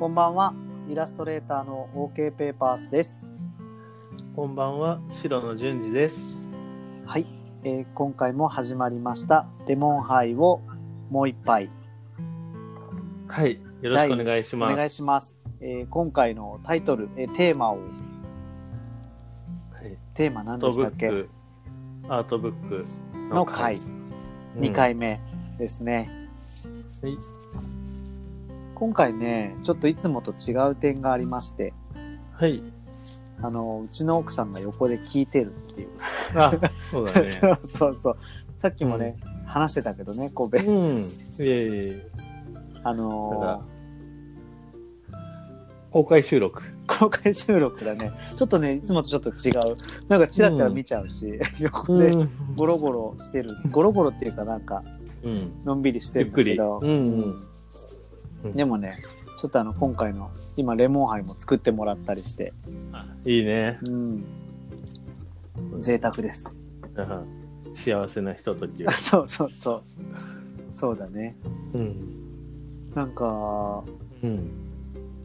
[0.00, 0.54] こんばんは。
[0.88, 3.28] イラストレーターの OK ペーパースです。
[4.34, 6.48] こんばんは、白野淳二です。
[7.04, 7.26] はい、
[7.64, 9.46] えー今回も始まりました。
[9.68, 10.62] レモンハイを
[11.10, 11.68] もう一杯
[13.28, 14.76] はい、よろしくお願いしおます。
[14.76, 15.46] 願いします。
[15.60, 17.80] えー今回のタイトル、えーテーマを、は
[19.82, 21.08] い、テーマ何でしたっけ？
[22.08, 22.86] アートブック
[23.34, 24.00] の回、うん
[24.62, 25.20] 2回目
[25.58, 26.10] ですね。
[27.02, 27.18] はい
[28.80, 31.74] 今回ね、ちょっといつもと違う点がありまして、
[32.32, 32.62] はい。
[33.42, 35.88] あの、うちの奥さんが横で聞いてるっていう。
[36.34, 36.50] あ、
[36.90, 37.30] そうだね。
[37.68, 38.16] そうそう。
[38.56, 40.98] さっきもね、話してたけどね、こう、べうん。
[41.00, 41.04] い
[41.40, 41.46] えい
[41.90, 42.10] え。
[42.82, 43.62] あの
[45.90, 46.62] 公開収録。
[46.62, 48.12] ー公開収録だね。
[48.34, 50.08] ちょっとね、いつもとちょっと違う。
[50.08, 52.12] なんかチラチラ見ちゃうし、横で
[52.56, 53.50] ゴロゴロしてる。
[53.70, 54.82] ゴロゴロっていうかなんか、
[55.22, 55.52] うん。
[55.66, 56.48] のんびりしてるけど。
[56.48, 57.49] ゆっくりうんうんうん
[58.44, 58.94] でもね、
[59.38, 62.52] ちょっとあの、今回の、今、レモンハイも作ってもらったりして、
[62.92, 63.78] あいいね。
[63.86, 64.24] うん。
[65.80, 66.50] 贅沢です。
[66.96, 67.40] うん
[67.74, 68.90] 幸せなひとときを。
[68.92, 69.82] そうそうそう。
[70.70, 71.36] そうだね。
[71.72, 71.94] うん。
[72.94, 73.84] なんか、
[74.22, 74.50] うん。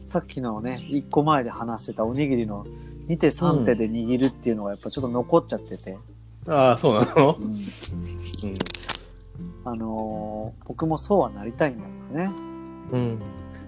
[0.06, 2.64] さっきのね、一個前で話してたおにぎりの
[3.08, 5.98] 2手3手で握るっていうのがやっぱちょっと残っちゃってて、
[6.46, 7.36] ああ、そうなの？
[7.38, 7.60] うんうん。
[9.64, 12.30] あのー僕もそうはなりたいんだけどね。
[12.92, 13.18] うん。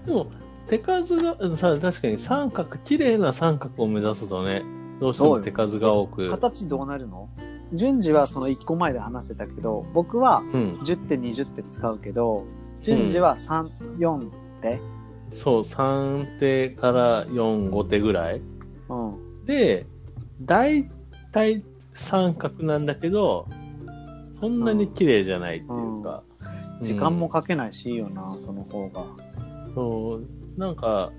[0.06, 0.26] でも、
[0.68, 4.62] 手数が、さ、確かに三角、綺麗な三角を目指すとね、
[5.00, 6.28] どうしても手数が多く。
[6.28, 7.28] 形どうなるの？
[7.74, 10.78] 順次はその1個前で話してたけど、僕はうん。
[10.82, 12.44] 10手20手使うけど、
[12.80, 14.30] 順次は3、4
[14.62, 14.80] 手
[15.32, 18.42] そう、3手から4、5手ぐらい。
[18.88, 19.44] うん。
[19.44, 19.86] で、
[20.42, 20.90] 大
[21.32, 23.46] 体三角なんだけど、
[24.40, 26.22] そんなに綺麗じゃないっていうか。
[26.80, 29.04] 時間もうんかけないしいいよな、その方が。
[29.74, 31.12] そう、なんか、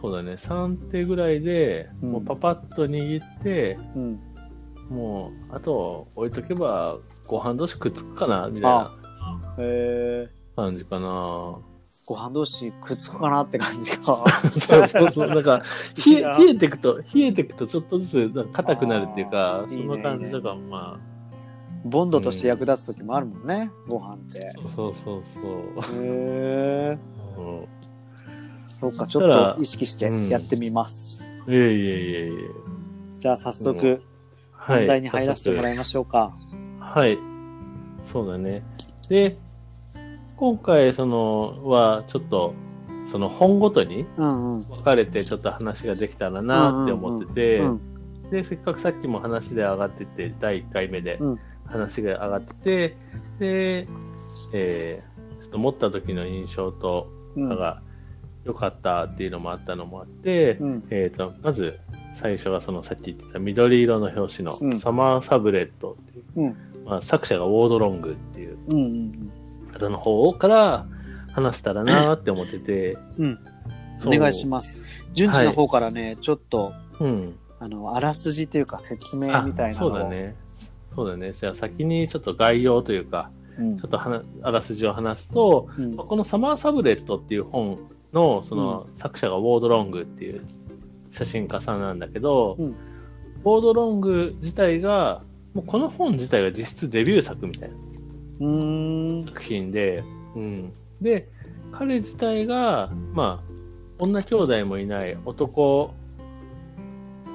[0.00, 4.20] そうだね、3手ぐらいで、うんもうパパッと握って、うん。
[4.90, 8.90] もう、あと置いとけば、ご飯同士くっつくかな、みたいな
[10.54, 11.58] 感じかな。
[12.06, 14.24] ご飯同士くっつくかなって感じか。
[14.60, 15.28] そうそうそう。
[15.28, 15.60] なんか、
[16.06, 21.15] 冷え冷えてくと、冷えてくとちょっとずつ硬くなるっていうかそんな感じだから、まあ、
[21.90, 24.52] ボンドとして役立つ時もあるもんね、ご飯って。
[24.74, 25.40] そうそうそ
[25.92, 26.02] う。
[26.02, 26.98] へえ。
[27.38, 27.68] うん
[28.78, 31.26] そうか、ちょっと意識してやってみます。
[31.48, 32.32] いえいえいえいえ。
[33.20, 34.02] じゃあ早速、
[34.52, 34.78] はい。
[34.80, 36.36] 本題に入らせてもらいましょうか。
[36.78, 37.18] はい。
[38.04, 38.62] そうだね。
[39.08, 39.38] で、
[40.36, 42.52] 今回、その、は、ちょっと、
[43.10, 44.04] その本ごとに。
[44.16, 47.80] 分かれてちょっと話ができたらなって思ってて、うん
[48.30, 52.96] で、せっかくさっきも話で上がってて、第1回目でうん話が上がってて、
[53.38, 53.86] で、
[54.52, 57.82] えー、ちょっと持った時の印象とうんかが
[58.44, 61.78] 良かったっていうのもあったのもあって、うんえーと、まず
[62.14, 68.56] 最初がそのさっき言ってた緑色の表紙うんのサマーサブレットっていう、うんまあ、作者がウォードロングっていう
[69.72, 70.86] 方の方から
[71.32, 73.38] 話したらなって思ってて、うん。
[74.06, 74.80] お願いします。
[75.12, 77.38] 順次の方からね、ちょっと、うん。
[77.58, 79.90] あの、あらすじというか説明あみたいなのを。
[79.90, 80.36] そうだね。
[80.96, 81.32] そうだね。
[81.32, 87.78] じゃあ先にちょっと概要というか、うんちょっとはなあらすじを話すと、うんまあこのサマーサブレットっていう本
[88.12, 90.44] のその作者がウォードロングっていう
[91.10, 92.76] 写真家さんなんだけど、うん
[93.46, 95.22] ウォードロング自体が、
[95.54, 99.24] もうこの本自体が実質デビュー作みたいな。
[99.24, 100.02] 作品で、
[100.34, 100.72] うん。
[101.00, 101.28] で、
[101.70, 105.94] 彼自体が、まあ、女兄弟もいない男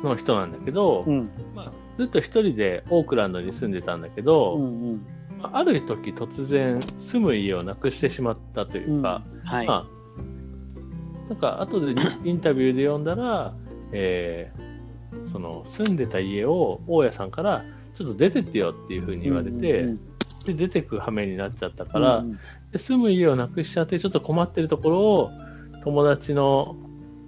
[0.04, 1.30] の人なんだけど、うん。
[1.56, 5.06] まあ、ずっと一人でオークランドに住んでたんだけど、うんうん。
[5.40, 9.68] まあある時突然住む家をなくしてしまったというか、はい。
[9.68, 13.54] まあ、なんか後でインタビューで読んだら、
[13.92, 14.72] えー
[15.32, 20.00] その住んでた家を大家さんからちょっと出てってよっていうふうに言われて、うん
[20.46, 22.40] で出てく羽目になっちゃったうんから、うん
[22.72, 25.32] で住む家をなくしちゃってちょっと困ってるところを
[25.84, 26.76] 友達の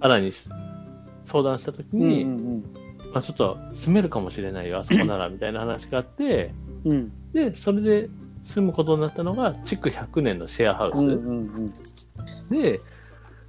[0.00, 0.32] あらに
[1.26, 2.68] 相談した時うんうに、んま
[3.20, 6.52] あ、ちょっと住めるかもしれないよあそこなら みたいな話があって
[6.84, 6.92] うん。
[6.92, 8.08] うんでそれで
[8.44, 11.32] 住むことになったのが築100年のシェアハウス、うんう
[11.62, 11.74] ん
[12.50, 12.80] で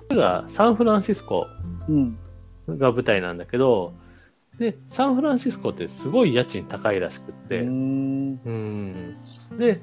[0.08, 1.48] それがサンフランシスコ
[1.88, 2.18] うん。
[2.68, 3.94] が舞台なんだけど
[4.60, 8.40] でサンフランシスコってすごい家賃高いらしくって、うん。
[8.46, 9.18] うん。
[9.58, 9.82] で、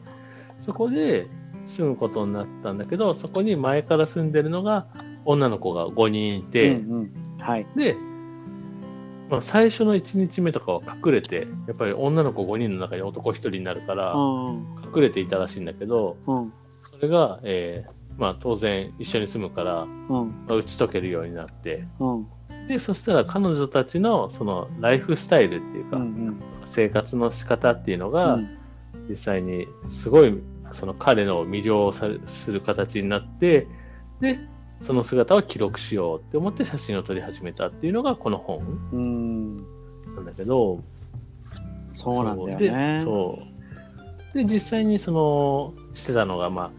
[0.61, 1.26] そこで
[1.67, 4.87] 住むことになったんだけど、そこに前から住んでるのが
[5.25, 7.11] 女の子が5人いて、うんうん。
[7.38, 7.67] はい。
[7.76, 7.96] で、
[9.32, 16.52] まあ、最初の1日目とかは隠れて、やっぱり女の子5人の中に男1人になるから、うん隠れていたらしいんだけど、うん
[16.94, 20.08] それが、えーまあ当然一緒に住むから、うん。
[20.11, 22.26] まあ打ち解けるようになって、うん。
[22.69, 26.38] で、そしたら彼女たちのそのライフスタイルっていうか、うん。
[26.67, 28.58] 生活の仕方っていうのうが、ん。
[29.08, 30.38] 実際にすごい
[30.73, 33.67] その彼の魅了さする形になって、
[34.20, 34.38] で、
[34.82, 38.58] その姿を記録しようって思って写真を撮り始めたっていうのがこの本
[38.93, 39.56] うん。
[40.14, 40.82] なんだけど、
[41.93, 43.00] そうなんだよでね。
[43.02, 43.38] そ
[44.34, 44.34] う。
[44.34, 46.73] で、実際にその、してたのが、ま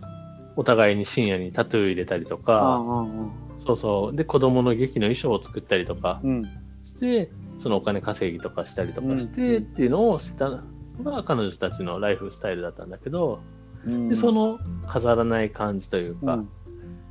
[0.00, 0.12] あ、
[0.56, 3.32] お互いに深夜にタトゥー入れたりとうか、んうんうん。
[3.58, 4.16] そうそう。
[4.16, 6.42] で、子供の劇の衣装を作ったりとかうん。
[6.84, 10.62] して、そのお金稼ぎとかしたりとかしうんてっていうのをしてたの
[11.04, 13.40] が彼女たちのライフスタイルだったんだけど、
[13.86, 14.08] うん。
[14.08, 16.48] で、その飾らない感じというか、うん、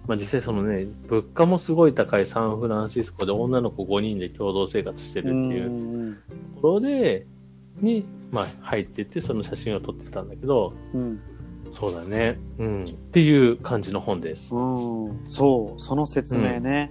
[0.08, 6.14] まあ実際そのね、物価もすごい高いサンフランシスコで女の子5人で共同生活してるっていううん。
[6.56, 7.26] ところで、
[7.80, 11.20] に、まあ入ってってその写真を撮ってたんだけど、うん。
[11.74, 12.38] そうだね。
[12.58, 12.84] うん。
[12.84, 14.54] っていう感じの本です。
[14.54, 14.60] う
[15.10, 15.20] ん。
[15.24, 16.90] そう、その説明ね。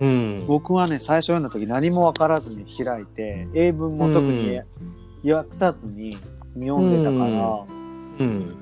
[0.00, 0.44] うん。
[0.46, 4.60] 僕はね、最初読んだ時何も分からずに開いて、英文も特に
[5.30, 6.16] 訳さずに
[6.54, 7.64] 読んでたから、
[8.18, 8.56] うん。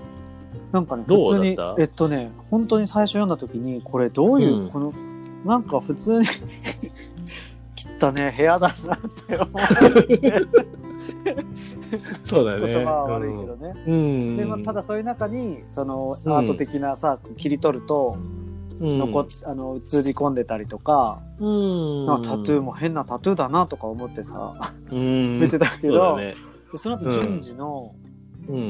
[0.72, 4.92] なんかね、普通にえっとね、本当に最初読んだ時に、これどういう、うんこの、
[5.44, 6.26] なんか普通に
[7.74, 10.46] 切ったね、部屋だなって思って、
[12.24, 12.72] そうだね。
[12.72, 13.74] 言葉は悪いけどね。
[13.86, 14.36] うん。
[14.36, 18.16] でまあ、ただそういう中にそのうんアート的なさ、切り取ると
[18.80, 22.06] うん、残っ、あの映り込んでたりとか、うん。
[22.06, 24.54] なんかタトゥーも変なタトゥーだなとか思ってさ、
[24.90, 25.40] うん。
[25.40, 26.14] 見てたけど、
[26.76, 26.96] そね。
[26.96, 28.07] の後順次の、うん。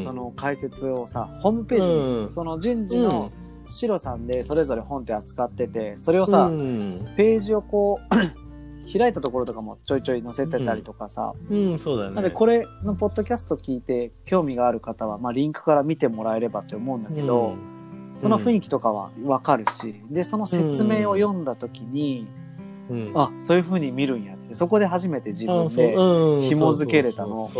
[0.03, 2.35] その解説をさホームページに、うん。
[2.35, 3.31] その順次の
[3.69, 8.09] シロさんでそれぞれ本って扱っててそれをさ、うん、ページをこう
[8.91, 12.15] 開いたところとかもちょいちょい載せてたりとかさ、うん、そうだね。
[12.15, 17.55] なんでこれのポッドキャスト聞いて興味がある方は、まあ、リンクから見てもらえればって思うんだけど、
[18.17, 22.27] その雰囲気とかはわかるし、で、その説明を読んだ時に、
[22.91, 27.51] うん、あ、そういう風に見るんやそこで初めて自分あで、紐付けれたの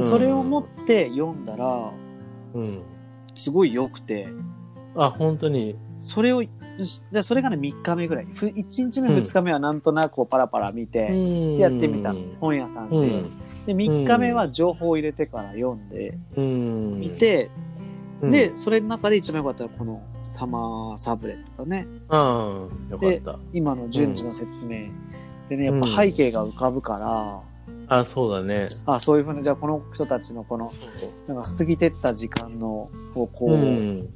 [0.00, 1.92] それを持って読んだら、
[2.54, 2.82] うん。
[3.34, 4.28] すごい良くて、
[4.96, 5.76] あ、本当に。
[5.98, 6.42] それを、
[7.12, 8.26] でそれがね、3日目ぐらい。
[8.32, 8.52] ふ1
[8.84, 12.20] 日目、うん2日目はなんとなくパラパラ見て、でやってみたの。
[12.40, 12.96] 本屋さんで。
[12.96, 13.30] うん。
[13.66, 17.00] で、3日目は情報を入れてから読んで、うん。
[17.00, 17.50] 見て、
[18.22, 21.86] うん、で、それの中で一番良かったのはこのサマーサブレとかね。
[22.10, 23.38] よかった。
[23.52, 24.88] 今の順次の説明。
[25.50, 27.42] でね、やっぱ背景が浮かぶから、
[27.88, 28.68] あ、そうだね。
[28.86, 30.72] あそういうふうに、じゃあこの人たちのこの、
[31.26, 34.08] なんか過ぎてった時間の、をこう、うん。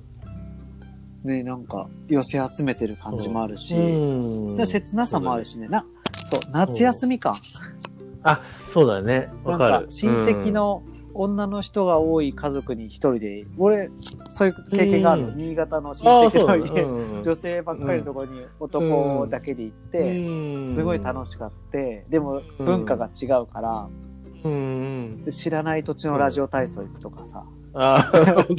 [1.25, 5.85] ね、なんか寄せ集めてる感じもあるし、うんで切なさもあるしね、な、
[6.31, 7.35] そう、夏休み感。
[8.23, 9.29] あ、そうだね。
[9.43, 9.87] わかる。
[9.87, 13.91] か親戚の女の人が多い家族に一人で、俺、
[14.31, 15.29] そういう経験がある。
[15.29, 15.37] うん。
[15.37, 17.21] 新潟のあ親戚の家、う。
[17.21, 23.89] ん 女性ばっかりのところに男だけで行って、すごい楽しかって、でも文化が違うから、
[24.45, 25.23] うん。
[25.25, 27.45] で知らない土地のラジオ体操行くとかさ、
[27.75, 28.13] あ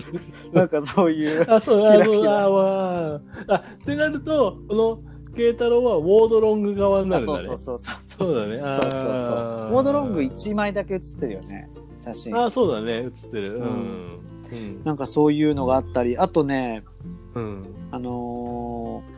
[0.51, 2.41] なんかそういう、あ、そう、あ、キラキそう、ラ。
[2.41, 3.15] あ、わ
[3.47, 3.53] あ。
[3.53, 5.04] あ、ってなると、この、
[5.35, 7.45] 慶太郎はウォードロング側になるんだね。
[7.45, 8.31] そうそうそうそう。
[8.31, 8.59] そうだね。
[8.61, 9.11] そうそうそう。
[9.11, 11.67] あモードロング1枚だけ写ってるよね、
[11.99, 12.37] 写真。
[12.37, 12.91] あ、そうだね。
[12.93, 13.55] 映ってる。
[13.57, 14.83] ううんん。
[14.83, 16.83] なんかそういうのがあったり、あとね、
[17.33, 17.63] うん。
[17.91, 19.15] あのー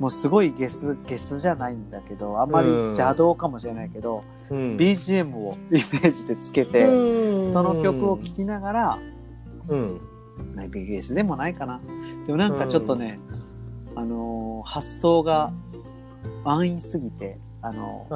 [0.00, 4.76] もうすごいゲス、ゲスじゃないんだけど、あんまりうん邪道かもしれないけど、うん。
[4.76, 8.98] BGM を イメージでつけて、うんその曲を聴きながら、
[9.68, 10.00] うん。
[10.56, 11.80] まあゲスでもないかな。
[12.26, 13.20] でもなんかちょっとね、
[13.96, 15.52] あのー発想が
[16.44, 18.06] 安易すぎて、あの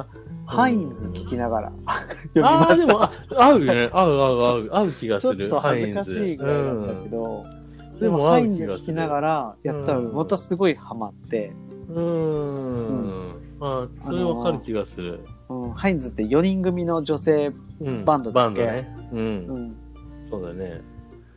[0.45, 1.71] ハインズ聴きながら
[2.33, 2.87] 読みああ、ました。
[2.87, 3.89] でも、あ合うね。
[3.93, 4.69] 合う合う合う。
[4.71, 5.49] 合う気がちょっする。
[5.49, 7.23] と恥ずかしいぐらいなんだけど。
[7.23, 7.59] ど、うん
[7.99, 11.51] でもハインズ気がする聴きながらやったらうんまたすごいハマって、
[11.89, 13.33] うん。
[13.59, 15.19] まあ、それわかる気がする。
[15.49, 18.63] うん、ハインズって4人組の女性、うんバンドだっけ？
[18.65, 18.95] バンドね。
[19.11, 19.15] う。
[19.17, 19.75] うんん、
[20.23, 20.81] そうだね。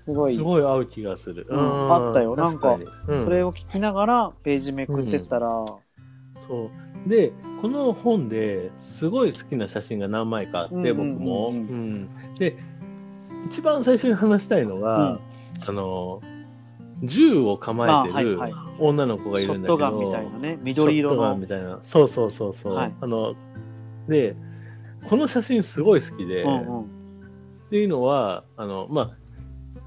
[0.05, 0.35] すごい。
[0.35, 1.47] すごい合う気がする。
[1.49, 1.93] うん。
[1.93, 2.35] あったよ。
[2.37, 2.77] なんか
[3.19, 5.51] それを聞きながらページめくってったら、
[6.47, 6.71] そ
[7.07, 7.09] う。
[7.09, 11.19] で、この本ですごい好きな写真が何枚かあって、うんうんうんうん。
[11.19, 11.49] 僕も。
[11.49, 12.09] うん。
[12.35, 12.57] で、
[13.47, 15.21] 一番最初に話したいのが、
[15.67, 16.21] あの、
[17.05, 18.39] 銃を構えてる
[18.79, 20.59] 女の子がいシるんだけど、ョットガンみたいなね。
[20.63, 21.81] 緑色ショットガのンみたいな。
[21.83, 22.75] そうそうそうそう。
[22.75, 22.95] はい。
[23.01, 23.35] あの、
[24.09, 24.37] で、
[25.09, 26.83] この写真すごい好きで、うんうん。
[26.83, 26.85] っ
[27.71, 29.22] ていうのは、あの、まあ、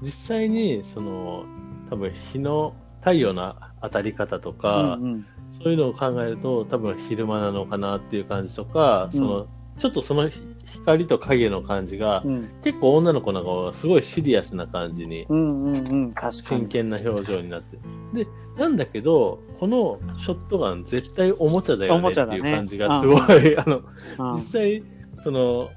[0.02, 1.44] 実際に、その、
[1.90, 9.46] 多分日の、太陽の当たり方とか、うんうんそういうのを考えると、多分昼間なのかなっていう感じとか、うんその
[9.78, 10.30] ちょっとその
[10.64, 12.48] 光と影の感じが、うん。
[12.62, 16.12] 結構女の子の方がすごいシリアスな感じに、うんうんうん。
[16.12, 16.60] 確かに。
[16.62, 18.24] 真剣な表情になってる。
[18.24, 18.26] で、
[18.58, 23.82] なんだけど、このショットガン絶対おもちゃだよおねってもちゃだねいう感じがすごい、あの、
[24.18, 24.82] うん実際、
[25.22, 25.68] その、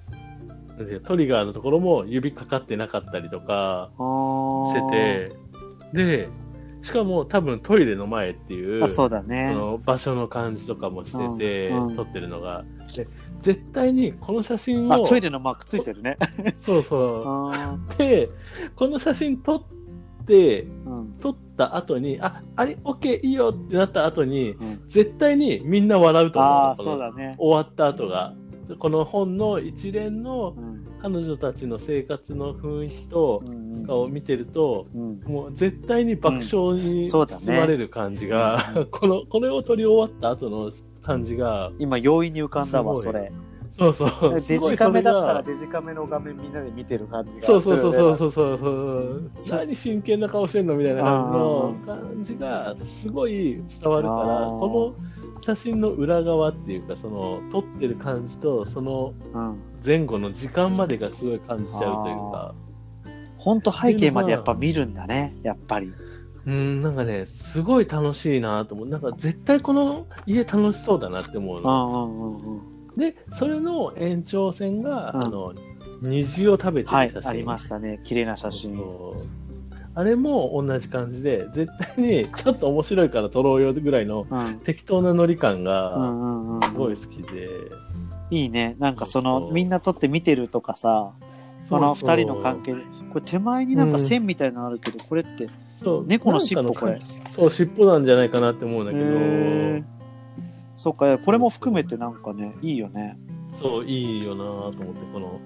[1.04, 3.92] トリガーのところも指かかってなかったりとか
[4.68, 5.32] して
[5.94, 6.30] て、で、
[6.82, 9.60] しかも多分トイレの前っていう、そうだねそ。
[9.60, 12.64] の場所の感じとかもしてて、うんうん撮ってるのが。
[12.96, 13.08] で
[13.42, 16.18] 絶対にこの写真を、あ、トイレのマークついてるね。
[16.58, 17.98] そうそあう。
[17.98, 18.30] で、
[18.76, 19.64] この写真撮っ
[20.26, 21.14] て、ーうん。
[21.22, 27.36] 撮った後に、あ、あれ、オッケー、いいよってなった後に、うん絶対にみんな笑うと思うのあそうだね。
[27.38, 28.34] 終わった後が。
[28.78, 30.86] この本の一連のうん。
[31.02, 33.42] 彼女たちの生活の雰囲気と
[33.88, 35.22] かを見てると、うん。
[35.26, 40.72] もう絶対に爆笑に包まれる感じが、うんこの、これを撮り終わった後の
[41.02, 43.32] 感じが、今、容易に浮かんだわ、それ。
[43.72, 44.42] そうそう。
[44.42, 48.18] デジカメだったらデジカメの画面みんなで見てる感じがそうそうそうそうう。
[48.18, 59.70] そうそうそう何真剣な顔してんのみたいな感じの感じがすごい伝わるからこの写真の裏側っていうかその撮ってる感じとそのうん。
[59.86, 62.54] 前後の時間までがすごい感じちゃうというか
[63.38, 65.94] ほんと背景までやっぱ見るんだね、やっぱり。
[66.46, 72.62] うんなんかねすごい楽しいなと思うなんか絶対この家楽しそうだなって思ううの。
[72.98, 75.54] でそれの延長線が、うんあの
[76.02, 78.00] 虹を食べてはいる写、真、ありましたね。
[78.06, 78.78] 綺麗な写真。
[78.78, 79.49] そう
[79.96, 84.60] あれも同じ感じで、絶対にちょっと面白いから撮ろうよぐらいのうん。
[84.60, 86.62] 適当なノリ感うがんうんうん。
[86.62, 87.50] すごい好きで。
[88.32, 88.76] いいね。
[88.80, 91.12] なんかそその、うみんな撮って見てるとかさ、
[91.68, 92.82] その二人の関係で、
[93.12, 97.02] これ手前になんか線みたいなのあるけど、これって、そう猫の尻尾これ？
[97.32, 99.84] そう、尻尾なんじゃないかなって思うんだけへー
[100.76, 103.18] そうか、これも含めてなんかね、いいよね。
[103.54, 105.40] ど、そう、いいよなと思って、この、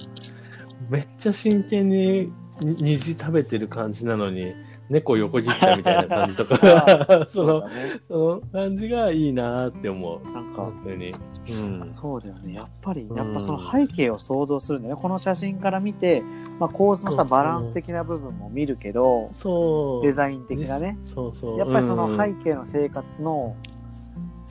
[0.90, 4.54] めっちゃ真剣にに虹食べてる感じなのに、
[4.90, 8.02] 猫横切ったみたいな感じとかが、 その、ね。
[8.08, 10.32] その感じがいいなって思う。
[10.32, 11.14] なんか本、当に。
[11.50, 11.90] うん。
[11.90, 12.54] そうだよね。
[12.54, 15.02] やっぱり、うんやっぱその背景を想像するんだよね。
[15.02, 16.22] この写真から見て、
[16.60, 20.06] まあ構図のさ、バランス的な部分も見るけど、そう。
[20.06, 20.98] デザイン的なね。
[21.04, 21.58] そうそう。
[21.58, 23.56] やっぱりそのうん背景の生活の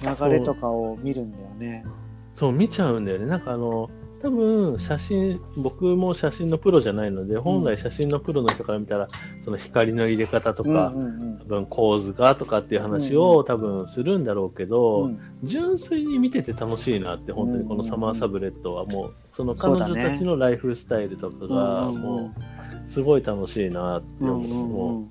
[0.03, 1.85] 流れとかを見るんだよね。
[2.35, 3.27] そう、見ちゃうんだよね。
[3.27, 3.91] なんかあの、
[4.23, 9.09] 多分写真、僕も写真のプロじゃないので、本来写真のプロの人から見たら、
[9.45, 15.19] その光の入れ方とか、うんうん多分構図がとかっていう話を多分するんだろうけうど、ん。
[15.43, 22.35] 純粋に見てて楽しいなって、本当にこのサマーサブレッドはもう、その彼女たちのライフスタイルとかが、うんうんうんも
[22.87, 24.41] う、すごい楽しいなって思う。
[24.41, 25.11] うんうん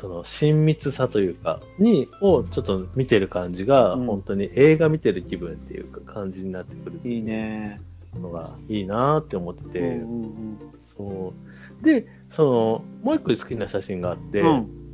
[0.00, 7.00] その親密さというか、に、をちょっと見てる感じが、うん本当に映画見てる気分っていうか感じになってくる。
[7.08, 7.80] いいね。
[8.20, 11.32] のがいいなって思ってて、うんうんそ
[11.82, 11.84] う。
[11.84, 14.84] で、その、もう一個好きな写真があって、うんうん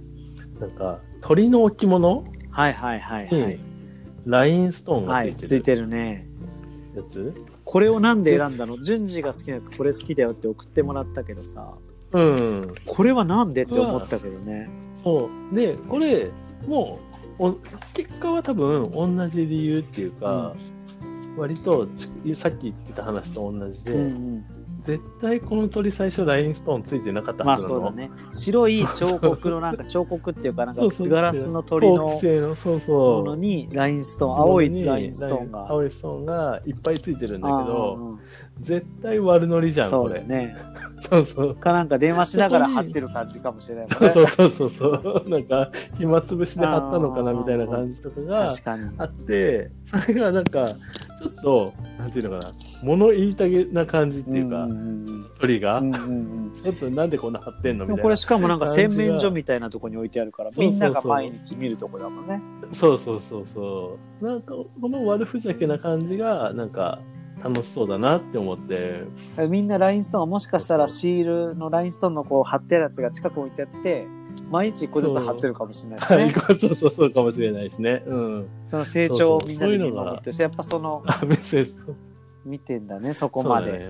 [0.60, 3.58] なんか、鳥の置物はいはいはいはにい。
[4.26, 6.28] ラインストーンがはい、ついてるついてるね。
[6.94, 7.34] やつ、
[7.64, 8.82] これをなんで選んだの？
[8.82, 11.72] 順次が好きなやつこれ好きだよって送ってもらったけどさ、
[12.12, 14.68] うん、これはなんでって思ったけどね。
[15.02, 15.54] そう。
[15.54, 16.30] で、これ、
[16.66, 16.98] も
[17.38, 17.52] う、お
[17.94, 20.54] 結果は多分同じ理由っていうか、
[21.36, 21.86] 割と
[22.24, 24.44] ちさっき言ってた話と同じで、うん
[24.80, 27.80] 絶対この鳥最初ラインストーンついてなかっうん、まあたはずなの。
[27.80, 28.10] そうだね。
[28.32, 33.22] 白い彫刻のなんか彫刻っていうかなんかガラスの鳥陶のも。
[33.24, 35.70] のにラインストーン、青いラインストーンが。
[35.70, 38.18] 青いストーンがいっぱいついてるんだけあど、
[38.60, 40.20] 絶対悪ノリじゃん、そこれ。
[40.20, 40.56] うだね。
[41.00, 41.54] そうそう。
[41.54, 44.10] かなんか電話しながら貼ってる感じかもしれないもんね。
[44.10, 45.24] そうそうそうそう。
[45.28, 48.90] なんか、暇つぶしで貼ったのかなみたいな感じとかが確かに。
[48.98, 52.52] あって、それがなんか、ちょっと、なんていうのかな、
[52.82, 62.42] 物言いたげな感じっていうか、んん鳥が、うんうんうんちょっとなんでこんな貼ってんのみたいこれしかもなんか洗面所みたいなとこに置いてあるから、そうそうそうみんなが毎日見るとこだもんね。
[62.72, 64.24] そうそうそうそう。
[64.24, 66.98] なんか、この悪ふざけな感じが、なんか、
[67.42, 69.04] 楽しそうだなって思って、
[69.48, 74.06] みんなラインストーンがもしかしたらシールのラインストーンのこう貼ってあるやつが近く置いてあって、
[74.50, 76.34] 毎日一個ずつ貼ってるかもしれないしはいね。
[76.58, 78.02] そうそうそうかもしれないですね。
[78.06, 78.48] うん。
[78.64, 81.04] その成長をみんなで見そうそうそういうのが守ってるし、やっぱその。
[82.44, 83.88] 見てんだね、そこまで。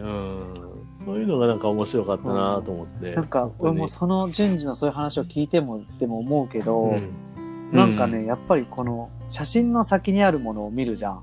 [1.04, 3.14] そういうのがなんか面白かったなと思って。
[3.14, 7.10] なんか、俺もその順次のそういう話を聞いても、でも思うけど、うん
[7.72, 11.22] なんかね、やっぱりこの写真の先にあるものを見るじゃん。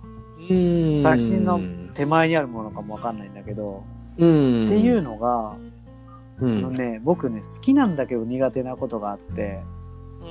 [0.50, 0.98] うん。
[1.00, 1.60] 写真の
[1.94, 3.84] 手前にあるものかもわかんないんだけど、
[4.18, 4.66] うん。
[4.66, 5.56] っていうのが、
[6.40, 6.58] うん。
[6.60, 9.62] あのね、僕ね、好きなんだけど苦手なことがあって、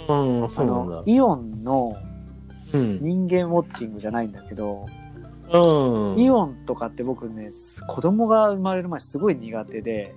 [0.08, 1.02] うん、あの、。
[1.06, 1.96] イオンの
[2.72, 2.98] うん。
[3.00, 4.86] 人間ウォッチングじゃないんだけど、
[5.52, 6.20] うん。
[6.20, 7.50] イオンとかって僕ね、
[7.88, 10.14] 子供が生まれる前すごい苦手で、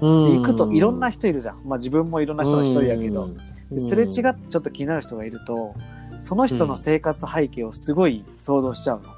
[0.00, 1.62] うん行くといろんな人いるじゃん。
[1.64, 3.30] まあ自分もいろんな人が一人やけど、
[3.78, 5.74] すれ違ってちょっと気になる人がいると、
[6.22, 9.08] その人の生活背景をすごい想像しちゃうの。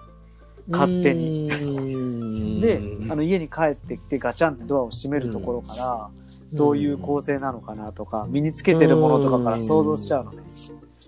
[0.71, 1.49] 勝手に。
[1.49, 2.81] にで、
[3.11, 6.11] あの家に帰ってきてガチャンってドアを閉めるところから、
[6.55, 10.39] どういう構成なのかなとか、身につけてるものとかから想像しちゃうのね。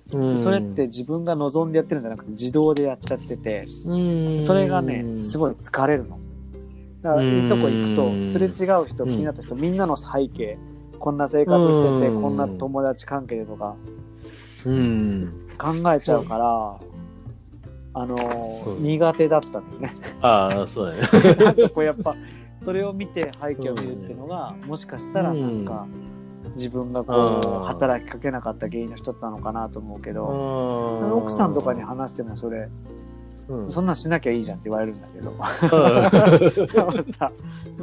[0.09, 6.21] でそれって自分が望んでやってるんじゃなくて自動でやっちゃってて、それがね、すごい疲れるの。
[7.03, 8.51] だから、いいとこ行くと、すれ違
[8.83, 10.59] う人、気になった人、みんなの背景、
[10.99, 12.23] こんな生活してて、うん。
[12.23, 13.77] こんな友達関係でとか。
[14.67, 15.46] うん。
[15.59, 16.77] 考えちゃうから、
[17.95, 19.93] あのーうん苦手だったんだよね。
[20.21, 21.35] ああ、そうだね。
[21.45, 22.15] なんかこうやっぱ、
[22.63, 25.87] それを見て背景を見るっていうのが、もしかしたらなんか、
[26.55, 32.69] 自分がこう、うん働きかけなかった原因の一つなのかなと思うけど、奥奥さんとかに話してもそれ、
[33.49, 35.31] うんそんなんしなきゃいいじゃんって言われるんだけど。
[37.13, 37.33] さ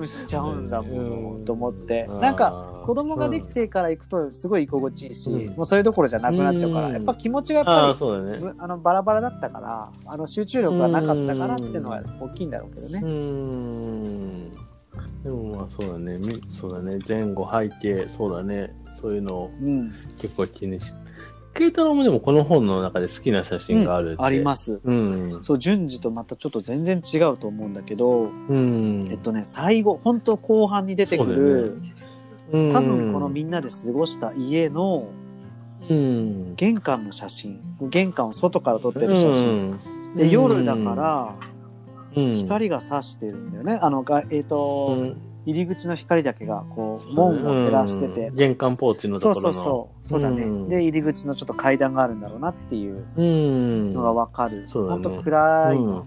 [0.06, 0.90] しちゃうんだも
[1.36, 8.54] うんんと思って、なんか子供ができてから行くとすごい居心地いいし、うんもうそれどころじゃなくなっちゃうから、うんやっぱ気持ちがやっああ、ぱそうだね。
[8.58, 13.00] あのバラバラだったからあの集中力がなかったからっていうのは大きいんだろうけどうね。
[13.00, 14.50] ん。
[15.24, 16.18] でもまあそうだね。
[16.18, 17.00] みそうだね。
[17.08, 18.74] 前後背景、そうだね。
[19.00, 20.94] そういうのをうん、結構気にし。
[21.54, 24.82] ケイタロウもでもこの本の中で好きな写真があるって、あります。
[24.84, 25.40] うん。
[25.44, 29.08] そう順次とまたちょっと全然違うと思うんだけど、うん。
[29.10, 31.82] えっとね最後本当後半に出てくる、
[32.52, 35.08] うん、多分このみんなで過ごした家の
[35.90, 39.78] うん、玄関の写真玄関を外から撮ってる写真、
[40.16, 41.36] で夜だから、
[42.16, 43.80] うん、光が差してるんだよね。
[43.82, 48.36] あの、がえっ、と、うん入り口の光だけが、こう、門を照らしててうん。
[48.36, 49.54] 玄関ポーチのそうところの。
[49.54, 50.08] そうそう。
[50.08, 53.94] そうだね、うんで、入り口のちょっと階段があるんだろうなっていううん。
[53.94, 54.64] のがわかる。
[54.68, 56.04] そうだねほんと暗い、うん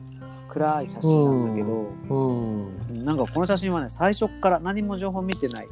[0.49, 3.05] 暗い写真なんだけど、うん。
[3.05, 5.69] なんかこの写真はね、最初から何も情報見てない。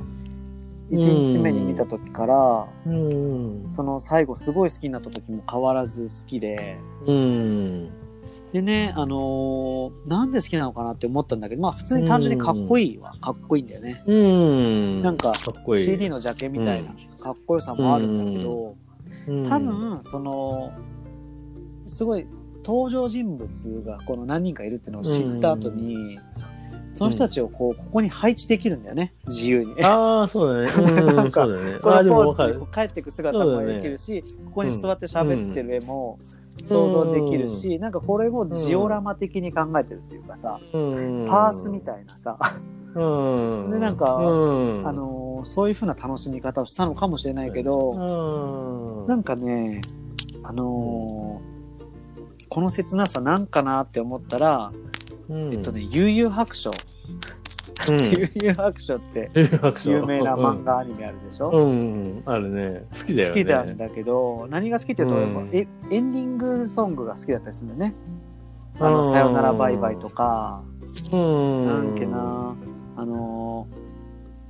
[0.90, 3.64] 1日目に見た時から、うん。
[3.68, 7.90] その最後すごい好きになった時も変わらず好きで、うん。
[8.54, 14.00] でね、あのーなんで好きなのかなって思ったんだけど、まあ普通に単純にかっこいいはかっこいいんだよね。
[14.06, 15.02] うん。
[15.02, 15.84] なんかかっこいい。
[15.84, 18.76] CD のジャケみたいなかっこよさもあるんだけど、
[19.26, 20.72] うん多、分その
[21.88, 22.28] すごい
[22.64, 26.20] 登場人物がこの何人かいるっていうのを知った後に、
[26.90, 29.82] その人たちをこうここに配置できるんだよね自由に。
[29.82, 31.02] ああ、そうだね。
[31.12, 31.78] なんうん、 かそうだね。
[31.80, 36.20] この帰っていく姿もできるし、ここに座って喋ってる絵も
[36.64, 41.26] 想像できるし、なんかこれもジオラマ的に考えてるっていうかさ、うん。
[41.28, 42.38] パースみたいなさ、
[42.94, 43.70] うん。
[43.70, 49.82] でなんかうん、あのーそういう風な楽しみ方をしたのかもしれないけど、うん、なんかね、
[50.42, 51.54] あのー
[52.48, 54.72] この切なさなんかなって思ったら、
[55.28, 56.70] うん、えっとね、悠々白書。
[57.88, 59.28] うん、悠々 白書って
[59.84, 62.84] 有名な漫画アニメあるでしょ、うん、うん、あるね。
[62.92, 63.42] 好きだよね。
[63.42, 67.96] 好きなんだけど、何が好きっていうと、うんえエンディングソングが好きだったりするんだよね。
[68.80, 70.62] あの、さよならバイバイとか、
[71.12, 71.66] うん。
[71.66, 72.54] なんけな、
[72.96, 73.84] あのー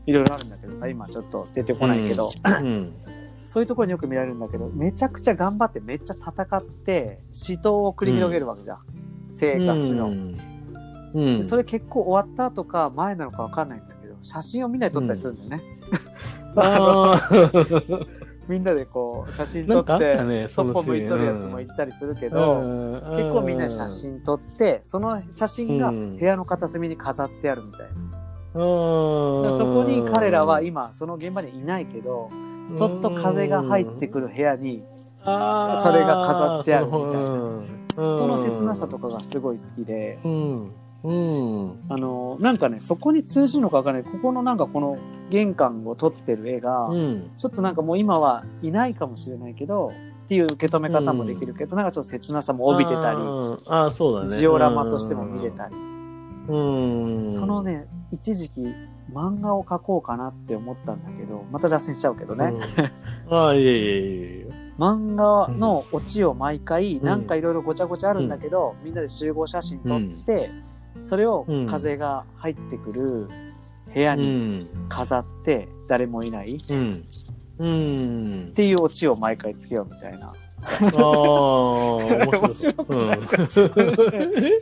[0.06, 2.92] いろいろあるんだけどさ、今ちょっと出てこないけど、うん。
[3.44, 8.78] そういうところによく見られるんだけど、めちゃくちゃ頑張ってめっちゃ戦って、死闘を繰り広げるわけじゃん。
[9.30, 10.10] 生か死の。
[11.14, 11.38] うん。
[11.38, 15.62] でそれ結構終わった後か前なのかわかんないんだけど、写真をみんなで撮ったりするんだよね。
[18.46, 22.92] みんなでこう、写真撮って、ねそっぽ向いとるやつもいたりするけど、うん。
[23.16, 26.16] 結構みんなで写真撮って、その写真がうん。
[26.18, 27.86] 部屋の片隅に飾ってあるみたいな。
[28.62, 29.42] うん。
[29.42, 32.28] でそこに彼らは今、その現場にいないけど、
[32.70, 34.84] そっと風が入ってくる部屋に、
[35.24, 35.30] そ
[35.92, 37.08] れが飾ってあるみたいな。
[37.10, 37.66] うん。
[37.96, 40.72] その切なさとかがすごい好きで、うん。
[41.04, 41.80] うん。
[41.90, 44.04] あの、なんかね、そこに通じるのかわかんない。
[44.04, 44.98] ここのなんかこの
[45.30, 47.30] 玄関を撮ってる絵が、うん。
[47.36, 49.92] ちょっとなんかもう今はいないかもしれないけど、
[50.24, 53.18] っていう受け止め方もできるけど、なんかちょっと切なさも帯びてたり、
[53.68, 54.30] あそうだね。
[54.30, 55.74] ジオラマとしても見れたり、
[56.48, 57.32] うん。
[57.34, 58.62] そのね、一時期
[59.12, 62.54] 漫画を描こうかなって思ったんだけど、また脱線しちゃうけどね、
[63.28, 63.34] うん。
[63.34, 64.64] ああ、いえいえいえ。
[64.78, 70.50] 漫画のオチを毎回、んなんかいろいろごちゃごちゃあるんだけど、みんなで集合写真撮って、
[71.02, 73.28] それをうん風が入ってくる
[73.92, 74.88] 部屋うにん。
[74.88, 77.04] 飾って、誰もいないっうん。
[77.58, 78.52] うん。
[78.54, 80.28] ていうオチを毎回つけようみたいな。
[80.28, 80.70] ああ、
[82.40, 82.96] 面白くい。
[83.06, 83.18] ない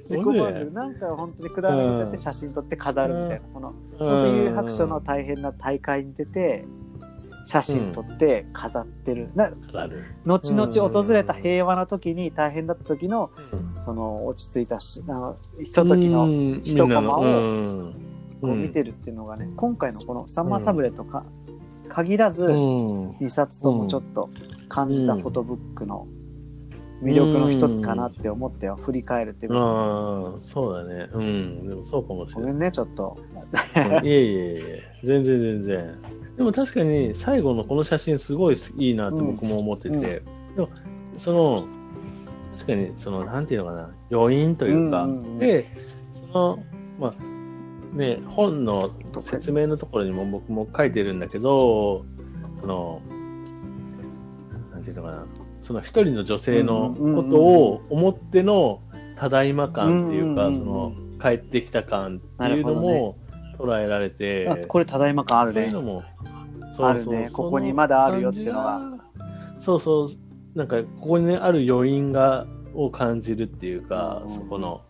[0.00, 0.64] 自己満足。
[0.64, 6.64] うんなんか本当にくだらないことやって写真撮って飾るみたいな、その、本本当に白書の大変な大会に出て、
[7.44, 9.30] 写真撮って飾ってる。
[9.34, 9.50] な。
[10.24, 17.22] 後々訪れた平和な時に大変だった時の、うんその落ち着いたし、あの、ひとときのうん一コマを
[18.40, 21.24] こう見てるっていうのがね、今回のこのサンマーサブレとか、
[21.88, 24.30] 限らず、うん2冊ともちょっと
[24.68, 26.06] 感じたフォトブックの
[27.02, 31.08] 魅力の一つかなって思っては振り返るっていうか、ああ、そうだね。
[31.12, 31.68] うん。
[31.68, 32.52] でもそうかもしれない。
[32.52, 33.18] ごめんね、ちょっと。
[33.76, 35.98] うんいえいえいえ、全然全然。
[36.36, 40.02] でも確かに最後のこの写真すごいいいなって僕も思ってて、うん。
[40.02, 40.22] で
[40.56, 40.68] も
[41.18, 41.56] その、
[42.54, 45.38] 確かにその、なんていうのかな、余韻というか、うんうんうん。
[45.38, 45.68] で、
[46.32, 46.64] その、
[46.98, 48.90] まあ、ね、本の
[49.20, 52.06] 説明のところにも僕も書いてるんだけど、
[52.60, 53.02] その、
[54.70, 55.26] なんていうのかな、
[55.60, 58.80] その一人の女性のことを思っての
[59.16, 60.64] ただいま感っていうか、うんうんうん。
[60.64, 63.16] その、帰ってきた感っていうのも
[63.58, 65.92] 捉えられて、あこれただいま感あるねそういうの。
[65.94, 66.04] も、
[66.78, 68.80] あるねここにまだあるよっていうのが。
[69.60, 74.80] そうそう、なんか、ここに、ね、ある余韻が、を感じるっていうか、うんそこの、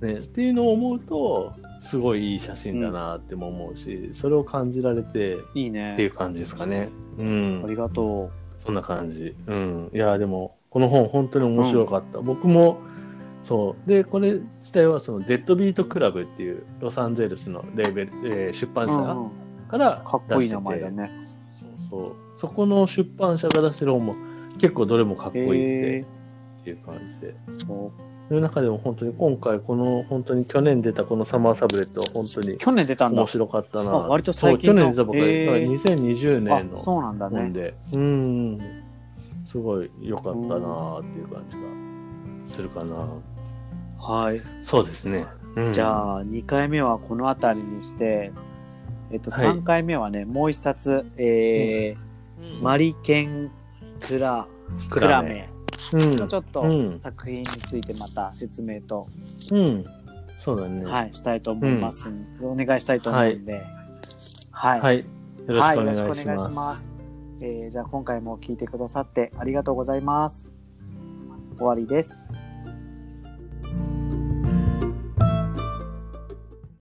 [0.00, 6.04] ね、っていうのを思うと、すごいいい写真だなっても思うし、それを感じられていいっていね。
[6.06, 6.88] う感じですかね。
[7.18, 7.66] うあん。
[7.68, 9.34] りがとそんな感じ。
[9.46, 9.90] うん。
[9.92, 12.20] いや、でも、この本本当に面白かった。
[12.20, 12.78] 僕も、
[13.42, 13.88] そう。
[13.88, 18.88] で、これ自体はその Deadbeat Club っていうロサンゼルスのレーベル、えー出版う。
[18.90, 19.30] 社うんうん
[19.70, 21.10] からかっこいい出してて、名前だね。
[21.52, 22.16] そうそう。
[22.38, 24.14] そこの出版社が出してる本も
[24.58, 27.34] 結構どれもかっこいいってへっていう感じで。
[27.48, 33.26] ーそうその中でも本当に今回この本当に去年出たこの Summer Sublet は本当に去年出たんだ面。
[33.28, 33.90] 白かったな。
[33.90, 35.88] あ割と最近のそう去年出たばかりです。
[35.88, 37.74] へー2020年のあ、そうなんだね。
[37.92, 38.58] うん。
[39.46, 43.08] すごい良かったなっていう感じがするかな。
[44.00, 44.40] はい。
[44.62, 45.26] そうですね。
[45.56, 48.32] うんじゃあ、2回目はこの辺りにして、
[49.10, 53.50] えっと、はい3回目はね、もう一冊、えー、マリケン・
[54.06, 54.46] クラ、
[54.88, 55.48] クラメ
[55.92, 56.16] うん。
[56.16, 59.06] のちょっとうん作品についてまた説明と、
[59.52, 59.84] うん。
[60.38, 60.84] そうだね。
[60.84, 62.10] はい、したいと思います
[62.40, 63.62] お願いしたいと思うんで、
[64.50, 64.80] はい。
[64.80, 64.98] はい。
[64.98, 65.04] よ
[65.48, 66.50] ろしくお願いはい、しよろしくお願います。
[66.50, 66.92] します。
[67.42, 70.52] えーじゃあ今回も聞いてくださってありがとうございます。
[71.58, 72.39] 終わりです。